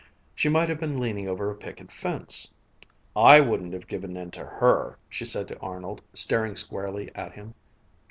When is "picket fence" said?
1.55-2.49